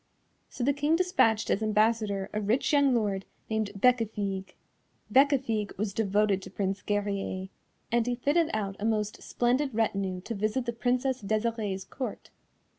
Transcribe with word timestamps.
So 0.49 0.63
the 0.63 0.73
King 0.73 0.95
despatched 0.95 1.51
as 1.51 1.61
ambassador 1.61 2.27
a 2.33 2.41
rich 2.41 2.73
young 2.73 2.95
lord 2.95 3.23
named 3.51 3.69
Bécafigue. 3.77 4.55
Bécafigue 5.13 5.77
was 5.77 5.93
devoted 5.93 6.41
to 6.41 6.49
Prince 6.49 6.81
Guerrier, 6.81 7.49
and 7.91 8.07
he 8.07 8.15
fitted 8.15 8.49
out 8.51 8.75
a 8.79 8.83
most 8.83 9.21
splendid 9.21 9.75
retinue 9.75 10.19
to 10.21 10.33
visit 10.33 10.65
the 10.65 10.73
Princess 10.73 11.21
Desirée's 11.21 11.83
Court. 11.83 12.31